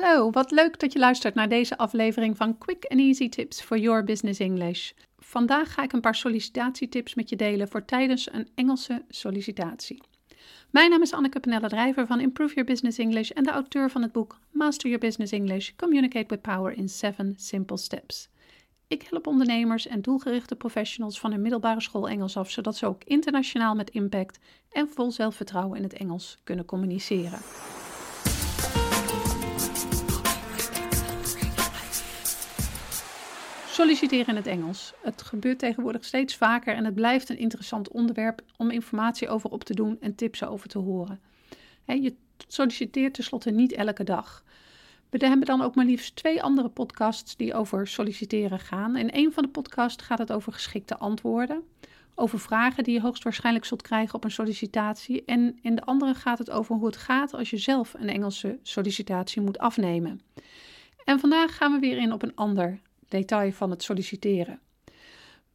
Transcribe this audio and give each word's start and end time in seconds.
Hallo, 0.00 0.30
wat 0.30 0.50
leuk 0.50 0.78
dat 0.78 0.92
je 0.92 0.98
luistert 0.98 1.34
naar 1.34 1.48
deze 1.48 1.78
aflevering 1.78 2.36
van 2.36 2.58
Quick 2.58 2.84
and 2.88 3.00
Easy 3.00 3.28
Tips 3.28 3.60
for 3.62 3.78
Your 3.78 4.04
Business 4.04 4.40
English. 4.40 4.90
Vandaag 5.18 5.72
ga 5.72 5.82
ik 5.82 5.92
een 5.92 6.00
paar 6.00 6.14
sollicitatietips 6.14 7.14
met 7.14 7.28
je 7.28 7.36
delen 7.36 7.68
voor 7.68 7.84
tijdens 7.84 8.32
een 8.32 8.48
Engelse 8.54 9.04
sollicitatie. 9.08 10.02
Mijn 10.70 10.90
naam 10.90 11.02
is 11.02 11.12
Anneke 11.12 11.40
Penelle 11.40 11.68
Drijver 11.68 12.06
van 12.06 12.20
Improve 12.20 12.54
Your 12.54 12.70
Business 12.70 12.98
English 12.98 13.30
en 13.30 13.42
de 13.42 13.50
auteur 13.50 13.90
van 13.90 14.02
het 14.02 14.12
boek 14.12 14.38
Master 14.50 14.88
Your 14.88 15.06
Business 15.06 15.32
English: 15.32 15.70
Communicate 15.76 16.28
with 16.28 16.42
Power 16.42 16.72
in 16.72 16.88
7 16.88 17.34
Simple 17.36 17.76
Steps. 17.76 18.28
Ik 18.86 19.02
help 19.10 19.26
ondernemers 19.26 19.86
en 19.86 20.02
doelgerichte 20.02 20.56
professionals 20.56 21.20
van 21.20 21.32
een 21.32 21.42
middelbare 21.42 21.80
school 21.80 22.08
Engels 22.08 22.36
af, 22.36 22.50
zodat 22.50 22.76
ze 22.76 22.86
ook 22.86 23.04
internationaal 23.04 23.74
met 23.74 23.90
impact 23.90 24.38
en 24.70 24.88
vol 24.88 25.10
zelfvertrouwen 25.10 25.76
in 25.76 25.82
het 25.82 25.92
Engels 25.92 26.38
kunnen 26.44 26.64
communiceren. 26.64 27.38
Solliciteren 33.76 34.26
in 34.26 34.36
het 34.36 34.46
Engels. 34.46 34.92
Het 35.02 35.22
gebeurt 35.22 35.58
tegenwoordig 35.58 36.04
steeds 36.04 36.36
vaker 36.36 36.74
en 36.74 36.84
het 36.84 36.94
blijft 36.94 37.28
een 37.28 37.38
interessant 37.38 37.88
onderwerp 37.88 38.40
om 38.56 38.70
informatie 38.70 39.28
over 39.28 39.50
op 39.50 39.64
te 39.64 39.74
doen 39.74 39.96
en 40.00 40.14
tips 40.14 40.44
over 40.44 40.68
te 40.68 40.78
horen. 40.78 41.20
je 41.84 42.14
solliciteert 42.48 43.14
tenslotte 43.14 43.50
niet 43.50 43.72
elke 43.72 44.04
dag. 44.04 44.44
We 45.10 45.26
hebben 45.26 45.46
dan 45.46 45.62
ook 45.62 45.74
maar 45.74 45.84
liefst 45.84 46.16
twee 46.16 46.42
andere 46.42 46.68
podcasts 46.68 47.36
die 47.36 47.54
over 47.54 47.86
solliciteren 47.86 48.60
gaan. 48.60 48.96
In 48.96 49.10
een 49.12 49.32
van 49.32 49.42
de 49.42 49.48
podcasts 49.48 50.04
gaat 50.04 50.18
het 50.18 50.32
over 50.32 50.52
geschikte 50.52 50.96
antwoorden, 50.96 51.62
over 52.14 52.38
vragen 52.38 52.84
die 52.84 52.94
je 52.94 53.00
hoogstwaarschijnlijk 53.00 53.64
zult 53.64 53.82
krijgen 53.82 54.14
op 54.14 54.24
een 54.24 54.30
sollicitatie. 54.30 55.24
En 55.24 55.58
in 55.62 55.74
de 55.74 55.84
andere 55.84 56.14
gaat 56.14 56.38
het 56.38 56.50
over 56.50 56.74
hoe 56.74 56.86
het 56.86 56.96
gaat 56.96 57.34
als 57.34 57.50
je 57.50 57.56
zelf 57.56 57.94
een 57.94 58.08
Engelse 58.08 58.58
sollicitatie 58.62 59.42
moet 59.42 59.58
afnemen. 59.58 60.20
En 61.04 61.20
vandaag 61.20 61.56
gaan 61.56 61.72
we 61.72 61.78
weer 61.78 61.98
in 61.98 62.12
op 62.12 62.22
een 62.22 62.34
ander 62.34 62.80
detail 63.08 63.52
van 63.52 63.70
het 63.70 63.82
solliciteren. 63.82 64.60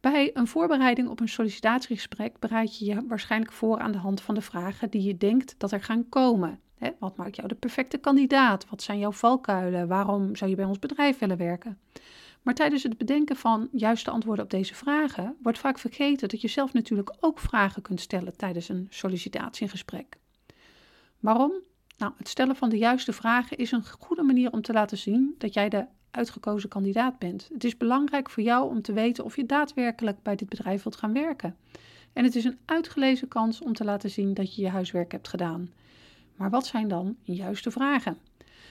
Bij 0.00 0.30
een 0.34 0.46
voorbereiding 0.46 1.08
op 1.08 1.20
een 1.20 1.28
sollicitatiegesprek 1.28 2.38
bereid 2.38 2.78
je 2.78 2.84
je 2.84 3.06
waarschijnlijk 3.08 3.52
voor 3.52 3.78
aan 3.78 3.92
de 3.92 3.98
hand 3.98 4.20
van 4.20 4.34
de 4.34 4.40
vragen 4.40 4.90
die 4.90 5.02
je 5.02 5.16
denkt 5.16 5.54
dat 5.58 5.72
er 5.72 5.82
gaan 5.82 6.08
komen. 6.08 6.60
wat 6.98 7.16
maakt 7.16 7.36
jou 7.36 7.48
de 7.48 7.54
perfecte 7.54 7.98
kandidaat? 7.98 8.68
Wat 8.68 8.82
zijn 8.82 8.98
jouw 8.98 9.12
valkuilen? 9.12 9.88
Waarom 9.88 10.36
zou 10.36 10.50
je 10.50 10.56
bij 10.56 10.64
ons 10.64 10.78
bedrijf 10.78 11.18
willen 11.18 11.36
werken? 11.36 11.78
Maar 12.42 12.54
tijdens 12.54 12.82
het 12.82 12.98
bedenken 12.98 13.36
van 13.36 13.68
juiste 13.72 14.10
antwoorden 14.10 14.44
op 14.44 14.50
deze 14.50 14.74
vragen 14.74 15.36
wordt 15.42 15.58
vaak 15.58 15.78
vergeten 15.78 16.28
dat 16.28 16.40
je 16.40 16.48
zelf 16.48 16.72
natuurlijk 16.72 17.12
ook 17.20 17.38
vragen 17.38 17.82
kunt 17.82 18.00
stellen 18.00 18.36
tijdens 18.36 18.68
een 18.68 18.86
sollicitatiegesprek. 18.90 20.16
Waarom? 21.20 21.52
Nou, 21.96 22.12
het 22.16 22.28
stellen 22.28 22.56
van 22.56 22.68
de 22.68 22.78
juiste 22.78 23.12
vragen 23.12 23.56
is 23.56 23.72
een 23.72 23.84
goede 23.84 24.22
manier 24.22 24.52
om 24.52 24.62
te 24.62 24.72
laten 24.72 24.98
zien 24.98 25.34
dat 25.38 25.54
jij 25.54 25.68
de 25.68 25.86
uitgekozen 26.12 26.68
kandidaat 26.68 27.18
bent. 27.18 27.48
Het 27.52 27.64
is 27.64 27.76
belangrijk 27.76 28.30
voor 28.30 28.42
jou 28.42 28.70
om 28.70 28.82
te 28.82 28.92
weten 28.92 29.24
of 29.24 29.36
je 29.36 29.46
daadwerkelijk 29.46 30.22
bij 30.22 30.36
dit 30.36 30.48
bedrijf 30.48 30.82
wilt 30.82 30.96
gaan 30.96 31.12
werken. 31.12 31.56
En 32.12 32.24
het 32.24 32.34
is 32.34 32.44
een 32.44 32.58
uitgelezen 32.64 33.28
kans 33.28 33.62
om 33.62 33.72
te 33.72 33.84
laten 33.84 34.10
zien 34.10 34.34
dat 34.34 34.54
je 34.54 34.62
je 34.62 34.68
huiswerk 34.68 35.12
hebt 35.12 35.28
gedaan. 35.28 35.70
Maar 36.36 36.50
wat 36.50 36.66
zijn 36.66 36.88
dan 36.88 37.16
juiste 37.22 37.70
vragen? 37.70 38.18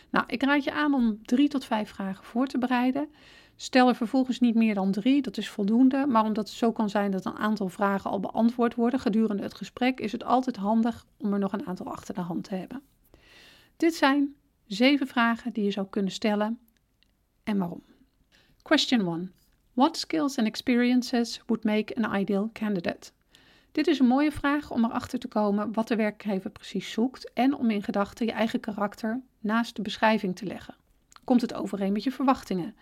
Nou, 0.09 0.25
ik 0.27 0.43
raad 0.43 0.63
je 0.63 0.71
aan 0.71 0.93
om 0.93 1.19
drie 1.25 1.47
tot 1.47 1.65
vijf 1.65 1.89
vragen 1.89 2.23
voor 2.23 2.47
te 2.47 2.57
bereiden. 2.57 3.09
Stel 3.55 3.87
er 3.87 3.95
vervolgens 3.95 4.39
niet 4.39 4.55
meer 4.55 4.73
dan 4.73 4.91
drie, 4.91 5.21
dat 5.21 5.37
is 5.37 5.49
voldoende. 5.49 6.05
Maar 6.07 6.23
omdat 6.23 6.47
het 6.47 6.57
zo 6.57 6.71
kan 6.71 6.89
zijn 6.89 7.11
dat 7.11 7.25
een 7.25 7.37
aantal 7.37 7.69
vragen 7.69 8.09
al 8.09 8.19
beantwoord 8.19 8.75
worden 8.75 8.99
gedurende 8.99 9.43
het 9.43 9.53
gesprek, 9.53 9.99
is 9.99 10.11
het 10.11 10.23
altijd 10.23 10.55
handig 10.55 11.05
om 11.17 11.33
er 11.33 11.39
nog 11.39 11.53
een 11.53 11.67
aantal 11.67 11.85
achter 11.85 12.13
de 12.13 12.21
hand 12.21 12.43
te 12.43 12.55
hebben. 12.55 12.81
Dit 13.77 13.93
zijn 13.93 14.35
zeven 14.67 15.07
vragen 15.07 15.53
die 15.53 15.63
je 15.63 15.71
zou 15.71 15.87
kunnen 15.89 16.11
stellen 16.11 16.59
en 17.43 17.57
waarom. 17.57 17.83
Question 18.61 19.07
1. 19.07 19.33
What 19.73 19.97
skills 19.97 20.37
and 20.37 20.47
experiences 20.47 21.41
would 21.45 21.63
make 21.63 21.95
an 21.95 22.19
ideal 22.19 22.49
candidate? 22.53 23.11
Dit 23.71 23.87
is 23.87 23.99
een 23.99 24.07
mooie 24.07 24.31
vraag 24.31 24.71
om 24.71 24.85
erachter 24.85 25.19
te 25.19 25.27
komen 25.27 25.73
wat 25.73 25.87
de 25.87 25.95
werkgever 25.95 26.49
precies 26.49 26.91
zoekt 26.91 27.33
en 27.33 27.55
om 27.55 27.69
in 27.69 27.83
gedachten 27.83 28.25
je 28.25 28.31
eigen 28.31 28.59
karakter 28.59 29.21
naast 29.39 29.75
de 29.75 29.81
beschrijving 29.81 30.35
te 30.35 30.45
leggen. 30.45 30.75
Komt 31.23 31.41
het 31.41 31.53
overeen 31.53 31.93
met 31.93 32.03
je 32.03 32.11
verwachtingen? 32.11 32.75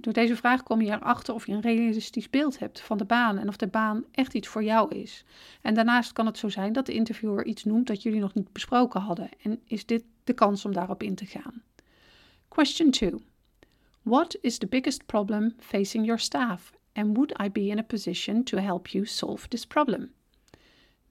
door 0.00 0.12
deze 0.12 0.36
vraag 0.36 0.62
kom 0.62 0.80
je 0.80 0.90
erachter 0.90 1.34
of 1.34 1.46
je 1.46 1.52
een 1.52 1.60
realistisch 1.60 2.30
beeld 2.30 2.58
hebt 2.58 2.80
van 2.80 2.98
de 2.98 3.04
baan 3.04 3.38
en 3.38 3.48
of 3.48 3.56
de 3.56 3.66
baan 3.66 4.04
echt 4.10 4.34
iets 4.34 4.48
voor 4.48 4.64
jou 4.64 4.94
is. 4.94 5.24
En 5.62 5.74
daarnaast 5.74 6.12
kan 6.12 6.26
het 6.26 6.38
zo 6.38 6.48
zijn 6.48 6.72
dat 6.72 6.86
de 6.86 6.92
interviewer 6.92 7.46
iets 7.46 7.64
noemt 7.64 7.86
dat 7.86 8.02
jullie 8.02 8.20
nog 8.20 8.34
niet 8.34 8.52
besproken 8.52 9.00
hadden 9.00 9.28
en 9.42 9.60
is 9.64 9.86
dit 9.86 10.04
de 10.24 10.32
kans 10.32 10.64
om 10.64 10.72
daarop 10.72 11.02
in 11.02 11.14
te 11.14 11.26
gaan. 11.26 11.62
Question 12.48 12.90
2. 12.90 13.14
What 14.06 14.36
is 14.40 14.58
the 14.58 14.66
biggest 14.66 15.06
problem 15.06 15.54
facing 15.58 16.04
your 16.04 16.18
staff? 16.18 16.72
And 16.92 17.16
would 17.16 17.32
I 17.40 17.50
be 17.50 17.70
in 17.70 17.78
a 17.78 17.82
position 17.82 18.44
to 18.44 18.56
help 18.56 18.86
you 18.86 19.04
solve 19.04 19.48
this 19.48 19.66
problem? 19.66 20.12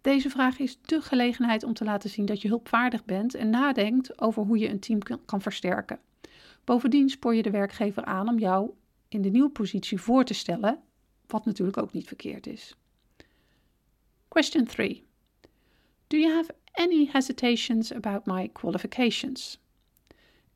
Deze 0.01 0.29
vraag 0.29 0.59
is 0.59 0.77
de 0.81 1.01
gelegenheid 1.01 1.63
om 1.63 1.73
te 1.73 1.83
laten 1.83 2.09
zien 2.09 2.25
dat 2.25 2.41
je 2.41 2.47
hulpvaardig 2.47 3.05
bent 3.05 3.35
en 3.35 3.49
nadenkt 3.49 4.21
over 4.21 4.43
hoe 4.43 4.57
je 4.57 4.69
een 4.69 4.79
team 4.79 4.99
kan 5.25 5.41
versterken. 5.41 5.99
Bovendien 6.63 7.09
spoor 7.09 7.35
je 7.35 7.41
de 7.41 7.49
werkgever 7.49 8.05
aan 8.05 8.27
om 8.27 8.39
jou 8.39 8.69
in 9.07 9.21
de 9.21 9.29
nieuwe 9.29 9.49
positie 9.49 10.01
voor 10.01 10.23
te 10.23 10.33
stellen, 10.33 10.79
wat 11.27 11.45
natuurlijk 11.45 11.77
ook 11.77 11.93
niet 11.93 12.07
verkeerd 12.07 12.47
is. 12.47 12.75
Question 14.27 14.65
3. 14.65 15.03
Do 16.07 16.17
you 16.17 16.33
have 16.33 16.55
any 16.71 17.09
hesitations 17.11 17.93
about 17.93 18.25
my 18.25 18.49
qualifications? 18.53 19.59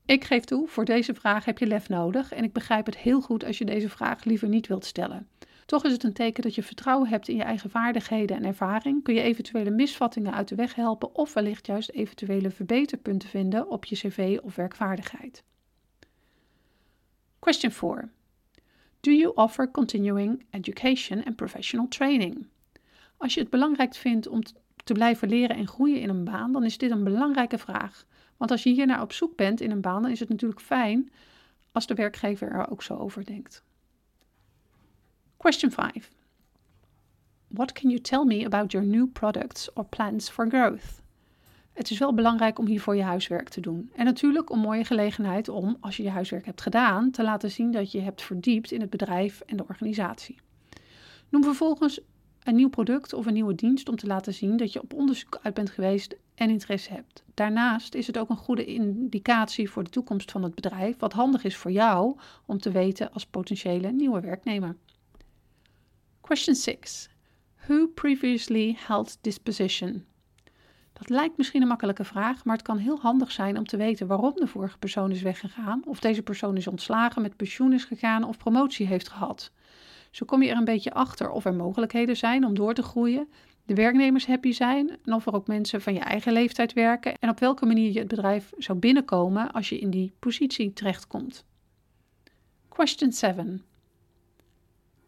Ik 0.09 0.23
geef 0.23 0.43
toe, 0.43 0.67
voor 0.67 0.85
deze 0.85 1.13
vraag 1.13 1.45
heb 1.45 1.57
je 1.57 1.67
lef 1.67 1.89
nodig 1.89 2.31
en 2.31 2.43
ik 2.43 2.53
begrijp 2.53 2.85
het 2.85 2.97
heel 2.97 3.21
goed 3.21 3.45
als 3.45 3.57
je 3.57 3.65
deze 3.65 3.89
vraag 3.89 4.23
liever 4.23 4.47
niet 4.47 4.67
wilt 4.67 4.85
stellen. 4.85 5.27
Toch 5.65 5.85
is 5.85 5.91
het 5.91 6.03
een 6.03 6.13
teken 6.13 6.43
dat 6.43 6.55
je 6.55 6.63
vertrouwen 6.63 7.09
hebt 7.09 7.27
in 7.27 7.35
je 7.35 7.43
eigen 7.43 7.69
vaardigheden 7.69 8.37
en 8.37 8.45
ervaring. 8.45 9.03
Kun 9.03 9.13
je 9.13 9.21
eventuele 9.21 9.69
misvattingen 9.69 10.33
uit 10.33 10.47
de 10.47 10.55
weg 10.55 10.75
helpen 10.75 11.15
of 11.15 11.33
wellicht 11.33 11.65
juist 11.65 11.89
eventuele 11.89 12.51
verbeterpunten 12.51 13.29
vinden 13.29 13.69
op 13.69 13.85
je 13.85 13.95
cv 13.95 14.39
of 14.43 14.55
werkvaardigheid. 14.55 15.43
Question 17.39 17.71
4. 17.71 18.09
Do 18.99 19.11
you 19.11 19.31
offer 19.35 19.71
continuing 19.71 20.45
education 20.49 21.23
and 21.23 21.35
professional 21.35 21.87
training? 21.87 22.47
Als 23.17 23.33
je 23.33 23.39
het 23.39 23.49
belangrijk 23.49 23.95
vindt 23.95 24.27
om 24.27 24.41
te 24.83 24.93
blijven 24.93 25.29
leren 25.29 25.55
en 25.55 25.67
groeien 25.67 26.01
in 26.01 26.09
een 26.09 26.23
baan, 26.23 26.51
dan 26.51 26.63
is 26.63 26.77
dit 26.77 26.91
een 26.91 27.03
belangrijke 27.03 27.57
vraag. 27.57 28.05
Want 28.39 28.51
als 28.51 28.63
je 28.63 28.69
hier 28.69 28.85
naar 28.85 29.01
op 29.01 29.11
zoek 29.11 29.35
bent 29.35 29.61
in 29.61 29.71
een 29.71 29.81
baan, 29.81 30.01
dan 30.01 30.11
is 30.11 30.19
het 30.19 30.29
natuurlijk 30.29 30.61
fijn 30.61 31.11
als 31.71 31.87
de 31.87 31.93
werkgever 31.93 32.51
er 32.51 32.69
ook 32.69 32.83
zo 32.83 32.95
over 32.95 33.25
denkt. 33.25 33.63
Question 35.37 35.71
5. 35.71 36.11
What 37.47 37.71
can 37.71 37.89
you 37.89 38.01
tell 38.01 38.23
me 38.25 38.45
about 38.45 38.71
your 38.71 38.87
new 38.87 39.11
products 39.11 39.73
or 39.73 39.85
plans 39.85 40.29
for 40.29 40.49
growth? 40.49 41.01
Het 41.73 41.91
is 41.91 41.97
wel 41.97 42.13
belangrijk 42.13 42.59
om 42.59 42.65
hiervoor 42.65 42.95
je 42.95 43.03
huiswerk 43.03 43.49
te 43.49 43.61
doen. 43.61 43.91
En 43.95 44.05
natuurlijk 44.05 44.49
een 44.49 44.59
mooie 44.59 44.83
gelegenheid 44.83 45.49
om, 45.49 45.77
als 45.79 45.97
je 45.97 46.03
je 46.03 46.09
huiswerk 46.09 46.45
hebt 46.45 46.61
gedaan, 46.61 47.11
te 47.11 47.23
laten 47.23 47.51
zien 47.51 47.71
dat 47.71 47.91
je 47.91 48.01
hebt 48.01 48.21
verdiept 48.21 48.71
in 48.71 48.81
het 48.81 48.89
bedrijf 48.89 49.41
en 49.45 49.57
de 49.57 49.67
organisatie. 49.67 50.39
Noem 51.29 51.43
vervolgens 51.43 51.99
een 52.43 52.55
nieuw 52.55 52.69
product 52.69 53.13
of 53.13 53.25
een 53.25 53.33
nieuwe 53.33 53.55
dienst 53.55 53.89
om 53.89 53.95
te 53.95 54.07
laten 54.07 54.33
zien 54.33 54.57
dat 54.57 54.73
je 54.73 54.81
op 54.81 54.93
onderzoek 54.93 55.39
uit 55.41 55.53
bent 55.53 55.69
geweest 55.69 56.15
en 56.39 56.49
interesse 56.49 56.91
hebt. 56.91 57.23
Daarnaast 57.33 57.93
is 57.93 58.07
het 58.07 58.17
ook 58.17 58.29
een 58.29 58.37
goede 58.37 58.65
indicatie 58.65 59.69
voor 59.69 59.83
de 59.83 59.89
toekomst 59.89 60.31
van 60.31 60.43
het 60.43 60.55
bedrijf, 60.55 60.97
wat 60.97 61.13
handig 61.13 61.43
is 61.43 61.57
voor 61.57 61.71
jou 61.71 62.17
om 62.45 62.59
te 62.59 62.71
weten 62.71 63.13
als 63.13 63.25
potentiële 63.25 63.91
nieuwe 63.91 64.19
werknemer. 64.19 64.75
Question 66.21 66.55
6. 66.55 67.09
Who 67.55 67.87
previously 67.87 68.75
held 68.77 69.17
this 69.21 69.37
position? 69.37 70.05
Dat 70.93 71.09
lijkt 71.09 71.37
misschien 71.37 71.61
een 71.61 71.67
makkelijke 71.67 72.03
vraag, 72.03 72.45
maar 72.45 72.55
het 72.55 72.65
kan 72.65 72.77
heel 72.77 72.99
handig 72.99 73.31
zijn 73.31 73.57
om 73.57 73.65
te 73.65 73.77
weten 73.77 74.07
waarom 74.07 74.33
de 74.35 74.47
vorige 74.47 74.77
persoon 74.77 75.11
is 75.11 75.21
weggegaan, 75.21 75.81
of 75.85 75.99
deze 75.99 76.21
persoon 76.21 76.57
is 76.57 76.67
ontslagen, 76.67 77.21
met 77.21 77.35
pensioen 77.35 77.73
is 77.73 77.85
gegaan 77.85 78.23
of 78.23 78.37
promotie 78.37 78.87
heeft 78.87 79.09
gehad. 79.09 79.51
Zo 80.11 80.25
kom 80.25 80.43
je 80.43 80.49
er 80.49 80.57
een 80.57 80.65
beetje 80.65 80.93
achter 80.93 81.29
of 81.29 81.45
er 81.45 81.53
mogelijkheden 81.53 82.17
zijn 82.17 82.45
om 82.45 82.55
door 82.55 82.73
te 82.73 82.83
groeien, 82.83 83.29
de 83.69 83.75
werknemers 83.75 84.25
happy 84.25 84.51
zijn 84.51 84.97
en 85.05 85.13
of 85.13 85.25
er 85.25 85.33
ook 85.33 85.47
mensen 85.47 85.81
van 85.81 85.93
je 85.93 85.99
eigen 85.99 86.33
leeftijd 86.33 86.73
werken 86.73 87.17
en 87.19 87.29
op 87.29 87.39
welke 87.39 87.65
manier 87.65 87.91
je 87.91 87.99
het 87.99 88.07
bedrijf 88.07 88.51
zou 88.57 88.77
binnenkomen 88.77 89.51
als 89.51 89.69
je 89.69 89.79
in 89.79 89.89
die 89.89 90.13
positie 90.19 90.73
terechtkomt. 90.73 91.45
Question 92.69 93.11
7. 93.11 93.63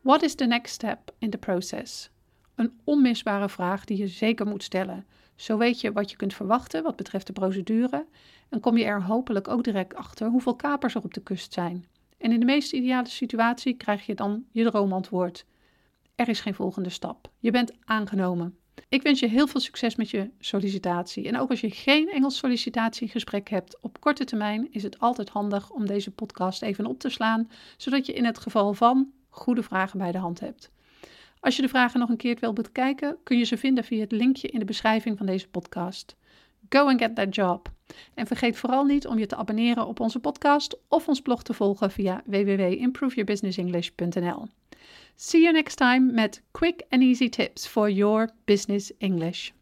What 0.01 0.21
is 0.21 0.35
the 0.35 0.45
next 0.45 0.73
step 0.73 1.13
in 1.17 1.29
the 1.29 1.37
process? 1.37 2.09
Een 2.55 2.79
onmisbare 2.83 3.49
vraag 3.49 3.85
die 3.85 3.97
je 3.97 4.07
zeker 4.07 4.45
moet 4.45 4.63
stellen. 4.63 5.05
Zo 5.35 5.57
weet 5.57 5.81
je 5.81 5.91
wat 5.91 6.11
je 6.11 6.17
kunt 6.17 6.33
verwachten 6.33 6.83
wat 6.83 6.95
betreft 6.95 7.27
de 7.27 7.33
procedure 7.33 8.05
en 8.49 8.59
kom 8.59 8.77
je 8.77 8.85
er 8.85 9.03
hopelijk 9.03 9.47
ook 9.47 9.63
direct 9.63 9.95
achter 9.95 10.27
hoeveel 10.27 10.55
kapers 10.55 10.95
er 10.95 11.03
op 11.03 11.13
de 11.13 11.23
kust 11.23 11.53
zijn. 11.53 11.85
En 12.17 12.31
in 12.31 12.39
de 12.39 12.45
meest 12.45 12.73
ideale 12.73 13.09
situatie 13.09 13.73
krijg 13.73 14.05
je 14.05 14.15
dan 14.15 14.45
je 14.51 14.63
droomantwoord. 14.63 15.45
Er 16.15 16.29
is 16.29 16.39
geen 16.39 16.53
volgende 16.53 16.89
stap. 16.89 17.31
Je 17.39 17.51
bent 17.51 17.71
aangenomen. 17.85 18.55
Ik 18.89 19.01
wens 19.01 19.19
je 19.19 19.27
heel 19.27 19.47
veel 19.47 19.59
succes 19.59 19.95
met 19.95 20.09
je 20.09 20.29
sollicitatie. 20.39 21.27
En 21.27 21.37
ook 21.37 21.49
als 21.49 21.61
je 21.61 21.71
geen 21.71 22.09
Engels 22.09 22.37
sollicitatiegesprek 22.37 23.49
hebt 23.49 23.77
op 23.81 23.99
korte 23.99 24.23
termijn, 24.23 24.67
is 24.71 24.83
het 24.83 24.99
altijd 24.99 25.29
handig 25.29 25.69
om 25.69 25.85
deze 25.85 26.11
podcast 26.11 26.61
even 26.61 26.85
op 26.85 26.99
te 26.99 27.09
slaan, 27.09 27.49
zodat 27.77 28.05
je 28.05 28.13
in 28.13 28.25
het 28.25 28.37
geval 28.37 28.73
van 28.73 29.11
goede 29.29 29.63
vragen 29.63 29.97
bij 29.97 30.11
de 30.11 30.17
hand 30.17 30.39
hebt. 30.39 30.71
Als 31.39 31.55
je 31.55 31.61
de 31.61 31.67
vragen 31.67 31.99
nog 31.99 32.09
een 32.09 32.17
keer 32.17 32.37
wilt 32.39 32.55
bekijken, 32.55 33.17
kun 33.23 33.37
je 33.37 33.43
ze 33.43 33.57
vinden 33.57 33.83
via 33.83 33.99
het 33.99 34.11
linkje 34.11 34.47
in 34.47 34.59
de 34.59 34.65
beschrijving 34.65 35.17
van 35.17 35.25
deze 35.25 35.47
podcast. 35.47 36.15
Go 36.69 36.87
and 36.87 37.01
get 37.01 37.15
that 37.15 37.35
job. 37.35 37.71
En 38.13 38.27
vergeet 38.27 38.57
vooral 38.57 38.85
niet 38.85 39.07
om 39.07 39.17
je 39.17 39.25
te 39.25 39.35
abonneren 39.35 39.87
op 39.87 39.99
onze 39.99 40.19
podcast 40.19 40.77
of 40.87 41.07
ons 41.07 41.21
blog 41.21 41.43
te 41.43 41.53
volgen 41.53 41.91
via 41.91 42.21
www.improveyourbusinessenglish.nl. 42.25 44.47
See 45.15 45.43
you 45.43 45.53
next 45.53 45.75
time 45.75 46.15
met 46.15 46.39
quick 46.53 46.83
and 46.91 47.03
easy 47.03 47.29
tips 47.29 47.65
for 47.65 47.87
your 47.89 48.29
business 48.45 48.91
English. 48.99 49.53